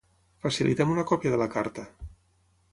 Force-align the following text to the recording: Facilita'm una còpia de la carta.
Facilita'm 0.45 0.95
una 0.95 1.05
còpia 1.13 1.35
de 1.37 1.41
la 1.43 1.49
carta. 1.59 1.87